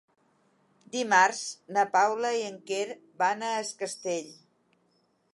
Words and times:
Dimarts 0.93 1.41
na 1.75 1.83
Paula 1.95 2.31
i 2.37 2.41
en 2.47 2.57
Quer 2.71 2.87
van 3.23 3.43
a 3.49 3.51
Es 3.59 3.69
Castell. 3.83 4.33